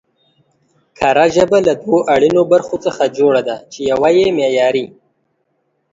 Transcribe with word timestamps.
کره 0.97 1.25
ژبه 1.35 1.57
له 1.67 1.73
دوو 1.81 1.97
اړينو 2.13 2.41
برخو 2.51 2.75
څخه 2.85 3.13
جوړه 3.17 3.41
ده، 3.47 3.55
چې 3.73 3.79
يوه 3.91 4.09
يې 4.17 4.27
معياري 4.37 4.85